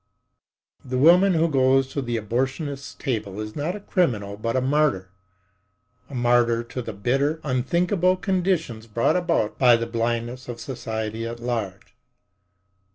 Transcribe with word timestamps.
The 0.83 0.97
woman 0.97 1.35
who 1.35 1.47
goes 1.47 1.87
to 1.89 2.01
the 2.01 2.17
abortionist's 2.17 2.95
table 2.95 3.39
is 3.39 3.55
not 3.55 3.75
a 3.75 3.79
criminal 3.79 4.35
but 4.35 4.55
a 4.55 4.59
martyr—a 4.61 6.15
martyr 6.15 6.63
to 6.63 6.81
the 6.81 6.91
bitter, 6.91 7.39
unthinkable 7.43 8.17
conditions 8.17 8.87
brought 8.87 9.15
about 9.15 9.59
by 9.59 9.75
the 9.75 9.85
blindness 9.85 10.49
of 10.49 10.59
society 10.59 11.27
at 11.27 11.39
large. 11.39 11.93